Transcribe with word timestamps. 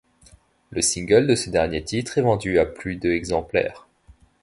Le 0.71 0.81
single 0.81 1.27
de 1.27 1.35
ce 1.35 1.51
dernier 1.51 1.83
titre 1.83 2.17
est 2.17 2.23
vendu 2.23 2.57
à 2.57 2.65
plus 2.65 2.95
de 2.95 3.11
exemplaires. 3.11 3.87